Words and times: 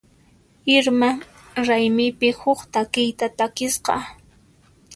Irma 0.75 1.09
raymipi 1.67 2.31
huk 2.39 2.59
takiyta 2.73 3.27
takisqa. 3.37 3.95